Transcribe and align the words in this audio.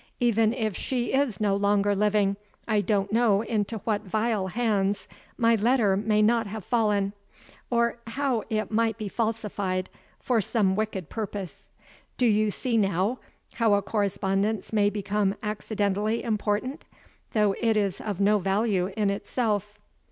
Even 0.19 0.51
if 0.51 0.75
she 0.75 1.13
is 1.13 1.39
no 1.39 1.55
longer 1.55 1.93
living, 1.95 2.35
I 2.67 2.81
don't 2.81 3.11
know 3.11 3.43
into 3.43 3.77
what 3.83 4.01
vile 4.01 4.47
hands 4.47 5.07
my 5.37 5.53
letter 5.53 5.95
may 5.95 6.23
not 6.23 6.47
have 6.47 6.65
fallen, 6.65 7.13
or 7.69 7.99
how 8.07 8.41
it 8.49 8.71
might 8.71 8.97
be 8.97 9.07
falsified 9.07 9.91
for 10.19 10.41
some 10.41 10.75
wicked 10.75 11.09
purpose. 11.09 11.69
Do 12.17 12.25
you 12.25 12.49
see 12.49 12.77
now 12.77 13.19
how 13.53 13.75
a 13.75 13.83
correspondence 13.83 14.73
may 14.73 14.89
become 14.89 15.35
accidentally 15.43 16.23
important, 16.23 16.83
though 17.33 17.53
it 17.61 17.77
is 17.77 18.01
of 18.01 18.19
no 18.19 18.39
value 18.39 18.91
in 18.97 19.11
itself?" 19.11 19.77